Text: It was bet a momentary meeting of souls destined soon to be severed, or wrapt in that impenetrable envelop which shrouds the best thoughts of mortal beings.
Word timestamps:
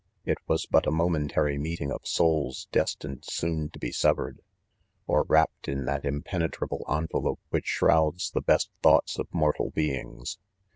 It 0.25 0.39
was 0.47 0.65
bet 0.65 0.87
a 0.87 0.91
momentary 0.91 1.59
meeting 1.59 1.91
of 1.91 2.07
souls 2.07 2.67
destined 2.71 3.23
soon 3.23 3.69
to 3.69 3.77
be 3.77 3.91
severed, 3.91 4.41
or 5.05 5.25
wrapt 5.29 5.67
in 5.67 5.85
that 5.85 6.05
impenetrable 6.05 6.83
envelop 6.89 7.39
which 7.51 7.67
shrouds 7.67 8.31
the 8.31 8.41
best 8.41 8.71
thoughts 8.81 9.19
of 9.19 9.31
mortal 9.31 9.69
beings. 9.69 10.39